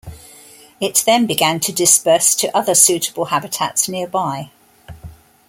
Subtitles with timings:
[0.79, 4.49] It then began to disperse to other suitable habitats nearby.